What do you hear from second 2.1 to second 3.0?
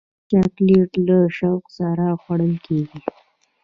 خوړل کېږي.